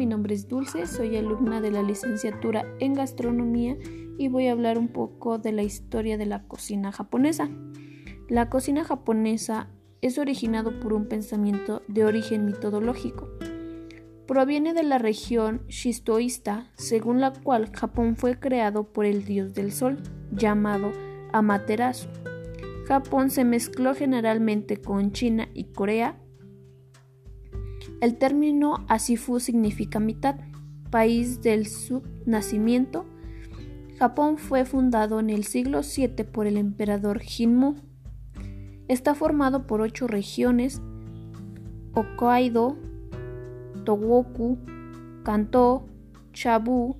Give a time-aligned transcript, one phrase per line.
[0.00, 3.76] mi nombre es Dulce, soy alumna de la licenciatura en gastronomía
[4.16, 7.50] y voy a hablar un poco de la historia de la cocina japonesa.
[8.26, 9.68] La cocina japonesa
[10.00, 13.28] es originado por un pensamiento de origen mitológico.
[14.26, 19.70] Proviene de la región shistoísta, según la cual Japón fue creado por el dios del
[19.70, 19.98] sol,
[20.32, 20.92] llamado
[21.34, 22.08] Amaterasu.
[22.86, 26.18] Japón se mezcló generalmente con China y Corea
[28.00, 30.36] el término Asifu significa mitad,
[30.90, 33.04] país del subnacimiento.
[33.98, 37.76] Japón fue fundado en el siglo VII por el emperador Jinmu.
[38.88, 40.80] Está formado por ocho regiones:
[41.94, 42.76] Hokkaido,
[43.84, 44.58] Tohoku,
[45.22, 45.86] Kanto,
[46.32, 46.96] Chabu,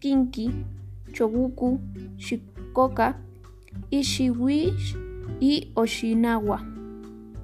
[0.00, 0.64] Kinki,
[1.12, 1.80] Chogoku,
[2.16, 3.18] Shikoka,
[3.90, 4.96] Ishiwish
[5.38, 6.79] y Oshinawa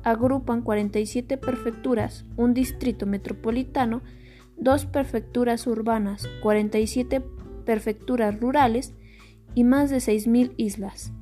[0.07, 4.03] agrupan 47 prefecturas, un distrito metropolitano,
[4.57, 7.25] dos prefecturas urbanas, 47
[7.65, 8.95] prefecturas rurales
[9.57, 11.13] y más de 6.000 islas.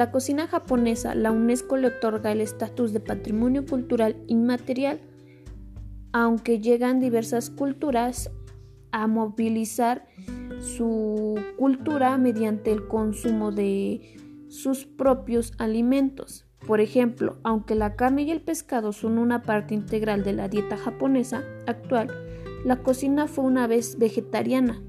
[0.00, 4.98] La cocina japonesa, la UNESCO le otorga el estatus de patrimonio cultural inmaterial,
[6.14, 8.30] aunque llegan diversas culturas
[8.92, 10.06] a movilizar
[10.58, 14.16] su cultura mediante el consumo de
[14.48, 16.46] sus propios alimentos.
[16.66, 20.78] Por ejemplo, aunque la carne y el pescado son una parte integral de la dieta
[20.78, 22.08] japonesa actual,
[22.64, 24.82] la cocina fue una vez vegetariana.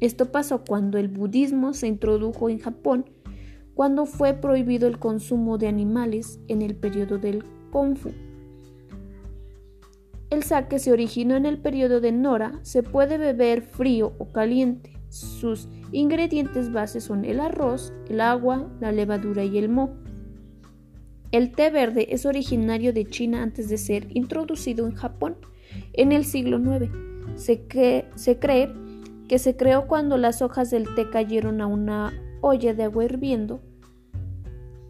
[0.00, 3.04] Esto pasó cuando el budismo se introdujo en Japón
[3.76, 8.10] cuando fue prohibido el consumo de animales en el periodo del Konfu.
[10.30, 14.98] El sake se originó en el periodo de Nora, se puede beber frío o caliente.
[15.10, 19.94] Sus ingredientes bases son el arroz, el agua, la levadura y el mo.
[21.30, 25.36] El té verde es originario de China antes de ser introducido en Japón
[25.92, 26.90] en el siglo IX.
[27.34, 28.72] Se cree
[29.28, 32.14] que se creó cuando las hojas del té cayeron a una
[32.46, 33.60] olla de agua hirviendo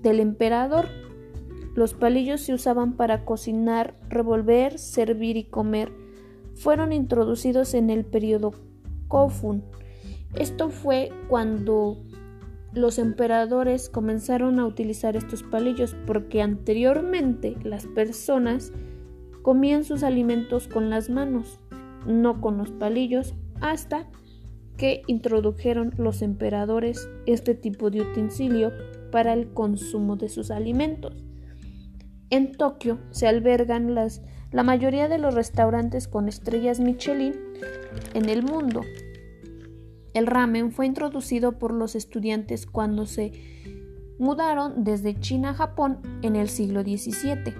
[0.02, 0.86] del emperador.
[1.74, 5.92] Los palillos se usaban para cocinar, revolver, servir y comer.
[6.54, 8.52] Fueron introducidos en el periodo
[9.08, 9.64] Kofun.
[10.34, 11.98] Esto fue cuando
[12.72, 18.72] los emperadores comenzaron a utilizar estos palillos porque anteriormente las personas
[19.42, 21.58] comían sus alimentos con las manos,
[22.06, 24.06] no con los palillos, hasta
[24.76, 28.72] que introdujeron los emperadores este tipo de utensilio
[29.10, 31.24] para el consumo de sus alimentos.
[32.30, 34.22] En Tokio se albergan las,
[34.52, 37.34] la mayoría de los restaurantes con estrellas Michelin
[38.14, 38.82] en el mundo.
[40.12, 43.32] El ramen fue introducido por los estudiantes cuando se
[44.18, 47.54] mudaron desde China a Japón en el siglo XVII.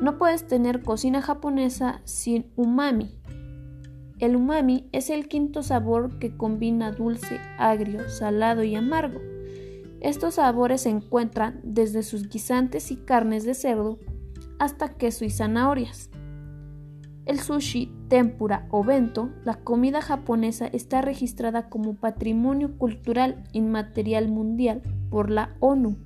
[0.00, 3.15] No puedes tener cocina japonesa sin umami,
[4.18, 9.20] el umami es el quinto sabor que combina dulce, agrio, salado y amargo.
[10.00, 13.98] Estos sabores se encuentran desde sus guisantes y carnes de cerdo
[14.58, 16.10] hasta queso y zanahorias.
[17.26, 24.80] El sushi, tempura o bento, la comida japonesa está registrada como Patrimonio Cultural Inmaterial Mundial
[25.10, 25.98] por la ONU.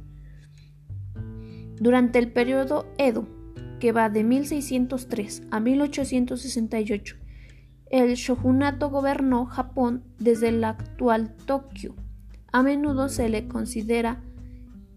[1.77, 3.29] Durante el periodo Edo,
[3.79, 7.20] que va de 1603 a 1868,
[7.91, 11.95] el shogunato gobernó Japón desde el actual Tokio.
[12.53, 14.23] A menudo se le considera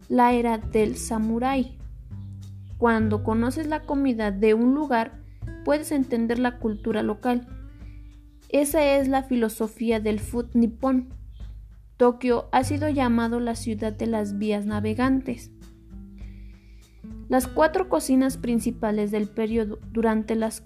[0.09, 1.77] la era del samurái.
[2.77, 5.23] Cuando conoces la comida de un lugar,
[5.65, 7.47] puedes entender la cultura local.
[8.49, 11.09] Esa es la filosofía del food nippon.
[11.97, 15.51] Tokio ha sido llamado la ciudad de las vías navegantes.
[17.29, 20.61] Las cuatro cocinas principales del periodo durante las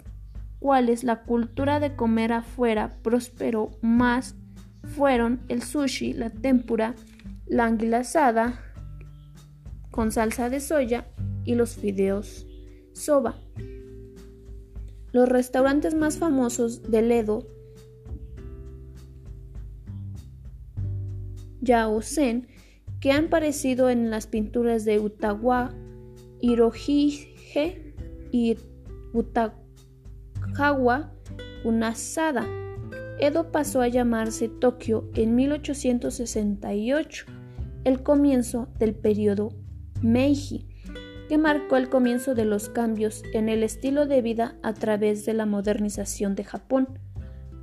[0.58, 4.34] cuales la cultura de comer afuera prosperó más
[4.82, 6.94] fueron el sushi, la tempura,
[7.46, 8.60] la anguila asada
[9.90, 11.08] con salsa de soya
[11.44, 12.46] y los fideos
[12.92, 13.36] soba.
[15.12, 17.46] Los restaurantes más famosos del Edo,
[21.60, 22.46] Yaosen,
[23.00, 25.74] que han aparecido en las pinturas de Utawa,
[26.40, 27.94] Hirohige
[28.30, 28.56] y
[29.12, 29.67] Utawa,
[30.58, 31.12] Hawa
[31.64, 32.44] Unasada.
[33.20, 37.26] Edo pasó a llamarse Tokio en 1868,
[37.84, 39.50] el comienzo del periodo
[40.02, 40.66] Meiji,
[41.28, 45.34] que marcó el comienzo de los cambios en el estilo de vida a través de
[45.34, 46.88] la modernización de Japón.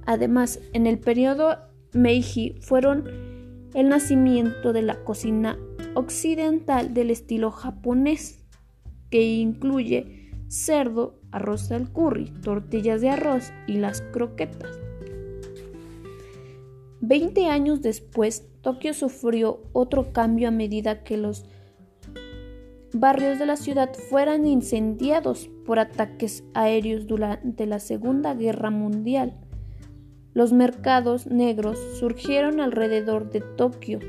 [0.06, 1.58] Además, en el periodo
[1.94, 3.10] Meiji fueron
[3.74, 5.58] el nacimiento de la cocina
[5.96, 8.46] occidental del estilo japonés,
[9.10, 10.25] que incluye
[10.56, 14.80] cerdo, arroz al curry, tortillas de arroz y las croquetas.
[17.02, 21.46] Veinte años después, Tokio sufrió otro cambio a medida que los
[22.94, 29.34] barrios de la ciudad fueran incendiados por ataques aéreos durante la Segunda Guerra Mundial.
[30.34, 34.00] Los mercados negros surgieron alrededor de Tokio,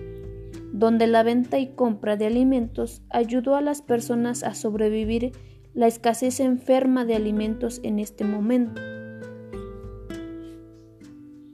[0.72, 5.32] donde la venta y compra de alimentos ayudó a las personas a sobrevivir
[5.76, 8.80] la escasez enferma de alimentos en este momento.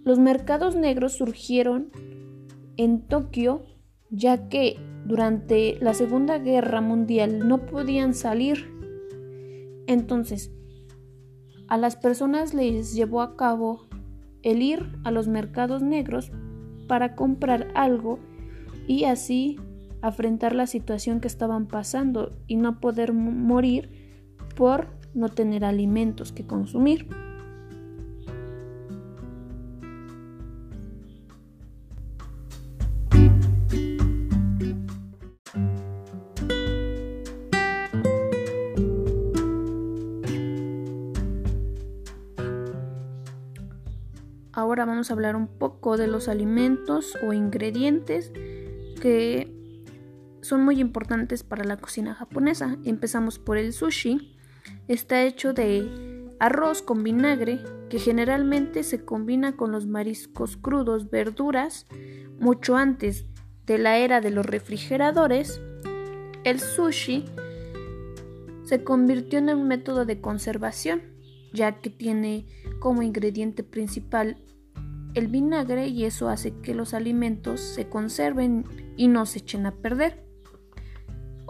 [0.05, 1.91] Los mercados negros surgieron
[2.77, 3.65] en Tokio
[4.11, 8.71] ya que durante la Segunda Guerra Mundial no podían salir.
[9.89, 10.53] Entonces,
[11.67, 13.89] a las personas les llevó a cabo
[14.43, 16.31] el ir a los mercados negros
[16.87, 18.21] para comprar algo
[18.87, 19.59] y así
[20.01, 24.02] afrontar la situación que estaban pasando y no poder morir
[24.55, 27.09] por no tener alimentos que consumir.
[44.55, 48.31] Ahora vamos a hablar un poco de los alimentos o ingredientes
[49.01, 49.53] que
[50.43, 52.77] son muy importantes para la cocina japonesa.
[52.85, 54.37] Empezamos por el sushi.
[54.89, 61.87] Está hecho de arroz con vinagre que generalmente se combina con los mariscos crudos, verduras.
[62.39, 63.27] Mucho antes
[63.67, 65.61] de la era de los refrigeradores,
[66.45, 67.25] el sushi
[68.65, 71.13] se convirtió en un método de conservación
[71.53, 72.47] ya que tiene
[72.81, 74.37] como ingrediente principal
[75.15, 78.65] el vinagre y eso hace que los alimentos se conserven
[78.97, 80.25] y no se echen a perder.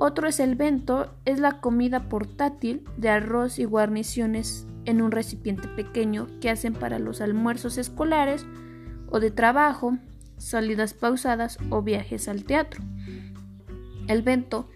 [0.04, 5.68] Otro es el bento, es la comida portátil de arroz y guarniciones en un recipiente
[5.68, 8.44] pequeño que hacen para los almuerzos escolares
[9.10, 9.96] o de trabajo,
[10.38, 12.82] salidas pausadas o viajes al teatro.
[14.08, 14.68] El bento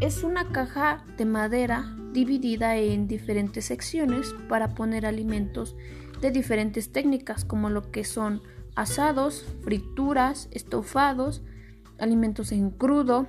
[0.00, 5.74] es una caja de madera dividida en diferentes secciones para poner alimentos
[6.20, 8.42] de diferentes técnicas como lo que son
[8.74, 11.40] asados, frituras, estofados,
[11.98, 13.26] alimentos en crudo,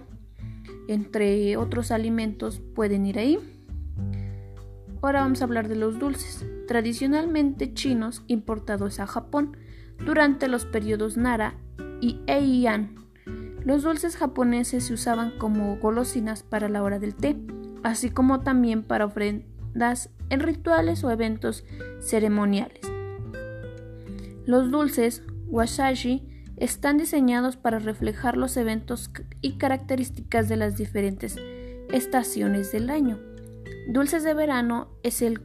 [0.88, 3.39] entre otros alimentos pueden ir ahí.
[5.01, 9.57] Ahora vamos a hablar de los dulces, tradicionalmente chinos importados a Japón
[10.06, 11.56] durante los periodos Nara
[12.01, 12.95] y Heian.
[13.65, 17.38] Los dulces japoneses se usaban como golosinas para la hora del té
[17.83, 21.63] así como también para ofrendas en rituales o eventos
[22.00, 22.81] ceremoniales.
[24.45, 26.27] Los dulces wasashi
[26.57, 29.11] están diseñados para reflejar los eventos
[29.41, 31.38] y características de las diferentes
[31.91, 33.19] estaciones del año.
[33.88, 35.41] Dulces de verano es el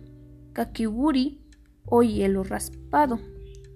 [0.52, 1.40] kakiguri
[1.84, 3.18] o hielo raspado.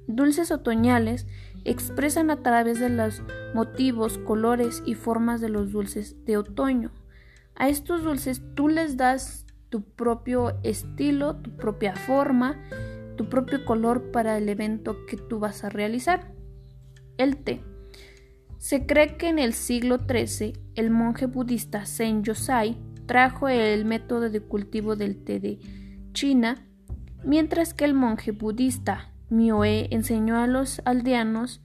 [0.06, 1.26] Dulces otoñales
[1.64, 3.22] expresan a través de los
[3.54, 6.90] motivos, colores y formas de los dulces de otoño.
[7.54, 12.60] A estos dulces tú les das tu propio estilo, tu propia forma,
[13.16, 16.32] tu propio color para el evento que tú vas a realizar.
[17.22, 17.60] El té.
[18.58, 22.76] Se cree que en el siglo XIII el monje budista Zen Yosai
[23.06, 25.60] trajo el método de cultivo del té de
[26.12, 26.66] China,
[27.24, 31.60] mientras que el monje budista Mioe enseñó a los aldeanos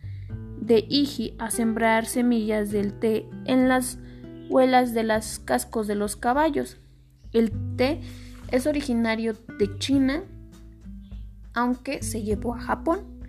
[0.62, 3.98] de Iji a sembrar semillas del té en las
[4.50, 6.78] huelas de las cascos de los caballos.
[7.34, 8.02] El té
[8.52, 10.24] es originario de China,
[11.56, 13.20] aunque se llevó a Japón.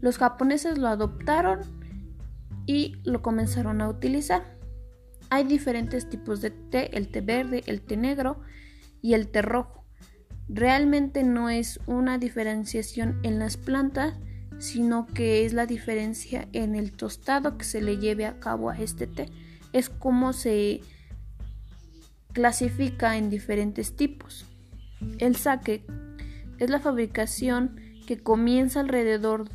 [0.00, 1.75] Los japoneses lo adoptaron
[2.66, 4.56] y lo comenzaron a utilizar.
[5.30, 8.40] Hay diferentes tipos de té, el té verde, el té negro
[9.02, 9.84] y el té rojo.
[10.48, 14.14] Realmente no es una diferenciación en las plantas,
[14.58, 18.78] sino que es la diferencia en el tostado que se le lleve a cabo a
[18.78, 19.30] este té
[19.76, 20.80] es cómo se
[22.32, 24.46] clasifica en diferentes tipos.
[25.18, 25.84] El sake
[26.58, 29.50] es la fabricación que comienza alrededor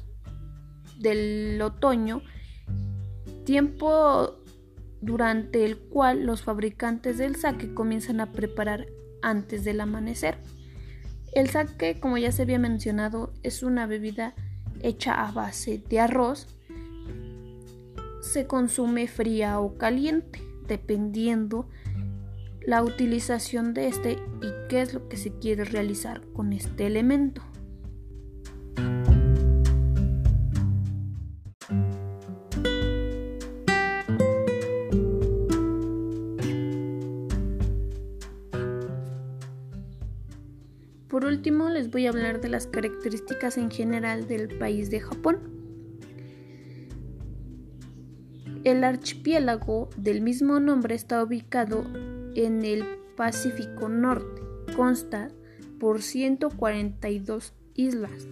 [1.00, 2.22] del otoño,
[3.44, 4.38] tiempo
[5.02, 8.88] durante el cual los fabricantes del sake comienzan a preparar
[9.22, 10.38] antes del amanecer.
[11.34, 14.36] El sake, como ya se había mencionado, es una bebida
[14.82, 16.48] hecha a base de arroz,
[18.22, 21.68] se consume fría o caliente, dependiendo
[22.62, 27.42] la utilización de este y qué es lo que se quiere realizar con este elemento.
[41.70, 45.40] Les voy a hablar de las características en general del país de Japón.
[48.64, 51.84] El archipiélago del mismo nombre está ubicado
[52.36, 54.42] en el Pacífico Norte.
[54.76, 55.30] Consta
[55.80, 58.28] por 142 islas.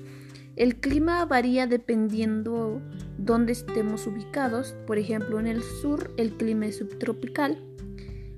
[0.56, 2.82] El clima varía dependiendo
[3.18, 4.76] dónde estemos ubicados.
[4.86, 7.64] Por ejemplo, en el sur el clima es subtropical,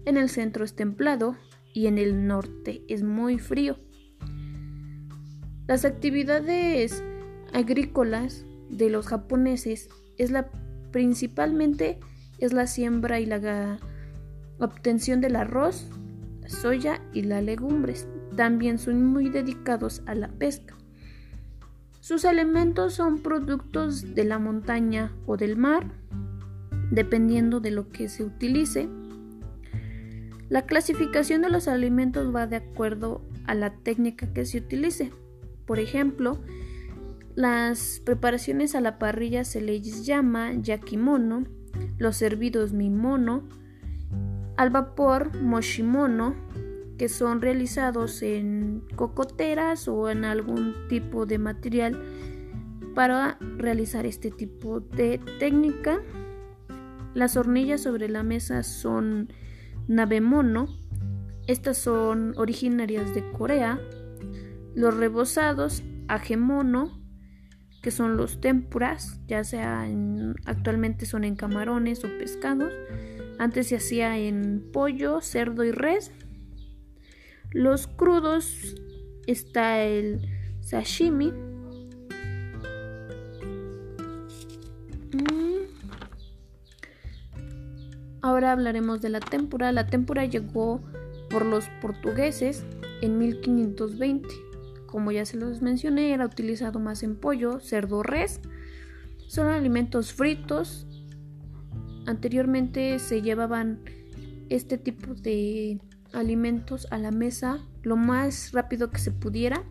[0.05, 1.35] en el centro es templado
[1.73, 3.77] y en el norte es muy frío.
[5.71, 7.01] Las actividades
[7.53, 9.87] agrícolas de los japoneses
[10.17, 10.49] es la
[10.91, 11.97] principalmente
[12.39, 13.79] es la siembra y la
[14.59, 15.87] obtención del arroz,
[16.41, 18.05] la soya y las legumbres.
[18.35, 20.75] También son muy dedicados a la pesca.
[22.01, 25.89] Sus alimentos son productos de la montaña o del mar,
[26.91, 28.89] dependiendo de lo que se utilice.
[30.49, 35.13] La clasificación de los alimentos va de acuerdo a la técnica que se utilice.
[35.71, 36.37] Por ejemplo,
[37.33, 41.45] las preparaciones a la parrilla se les llama yakimono,
[41.97, 43.47] los servidos mimono,
[44.57, 46.35] al vapor moshimono,
[46.97, 52.03] que son realizados en cocoteras o en algún tipo de material
[52.93, 56.01] para realizar este tipo de técnica.
[57.13, 59.31] Las hornillas sobre la mesa son
[59.87, 60.67] nabemono,
[61.47, 63.79] estas son originarias de Corea
[64.75, 66.99] los rebozados agemono,
[67.81, 69.87] que son los tempuras, ya sea
[70.45, 72.73] actualmente son en camarones o pescados.
[73.39, 76.11] Antes se hacía en pollo, cerdo y res.
[77.51, 78.75] Los crudos
[79.25, 80.21] está el
[80.61, 81.31] sashimi.
[85.11, 85.65] Mm.
[88.21, 89.71] Ahora hablaremos de la tempura.
[89.71, 90.81] La tempura llegó
[91.31, 92.63] por los portugueses
[93.01, 94.50] en 1520
[94.91, 98.41] como ya se los mencioné, era utilizado más en pollo, cerdo, res.
[99.27, 100.85] Son alimentos fritos.
[102.05, 103.79] Anteriormente se llevaban
[104.49, 105.79] este tipo de
[106.11, 109.63] alimentos a la mesa lo más rápido que se pudiera.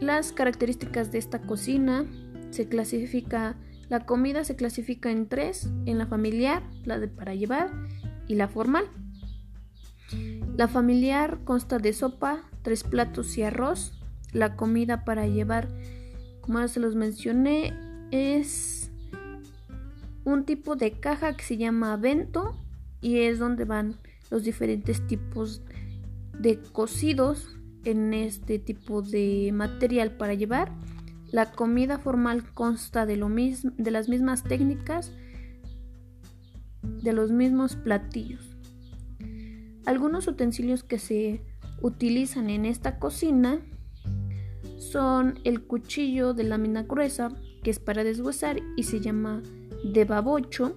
[0.00, 2.04] Las características de esta cocina
[2.50, 3.56] se clasifica,
[3.88, 7.70] la comida se clasifica en tres, en la familiar, la de para llevar
[8.26, 8.86] y la formal.
[10.56, 13.98] La familiar consta de sopa, tres platos y arroz.
[14.32, 15.68] La comida para llevar,
[16.42, 17.72] como ya se los mencioné,
[18.10, 18.90] es
[20.24, 22.54] un tipo de caja que se llama vento
[23.00, 23.96] y es donde van
[24.30, 25.62] los diferentes tipos
[26.38, 30.70] de cocidos en este tipo de material para llevar.
[31.30, 35.12] La comida formal consta de, lo mismo, de las mismas técnicas,
[36.82, 38.51] de los mismos platillos.
[39.84, 41.42] Algunos utensilios que se
[41.80, 43.60] utilizan en esta cocina
[44.78, 47.30] son el cuchillo de lámina gruesa,
[47.62, 49.42] que es para deshuesar y se llama
[49.84, 50.76] de babocho.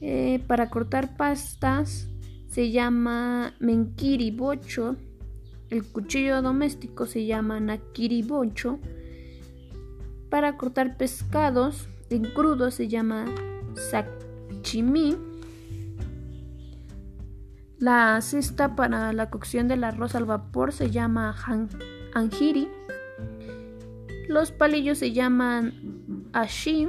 [0.00, 2.08] Eh, para cortar pastas
[2.48, 4.96] se llama menkiribocho.
[5.68, 8.80] El cuchillo doméstico se llama nakiribocho.
[10.28, 13.26] Para cortar pescados en crudo se llama
[13.74, 15.29] sashimi.
[17.80, 21.34] La cesta para la cocción del arroz al vapor se llama
[22.12, 22.68] anjiri.
[24.28, 26.88] Los palillos se llaman ashi.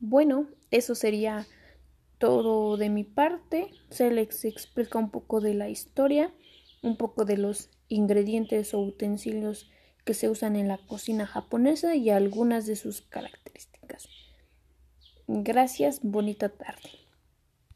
[0.00, 1.46] Bueno, eso sería
[2.18, 3.70] todo de mi parte.
[3.88, 6.30] Se les explica un poco de la historia,
[6.82, 9.70] un poco de los ingredientes o utensilios
[10.10, 14.08] que se usan en la cocina japonesa y algunas de sus características.
[15.28, 16.90] Gracias, bonita tarde.